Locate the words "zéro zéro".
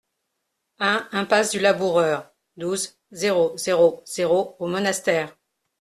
3.11-4.01, 3.55-4.55